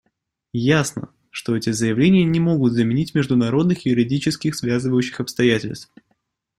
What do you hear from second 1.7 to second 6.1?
заявления не могут заменить международных юридически связывающих обязательств.